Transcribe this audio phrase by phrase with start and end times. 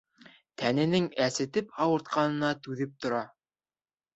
[0.61, 3.21] Тәненең әсетеп ауыртҡанына түҙеп тора.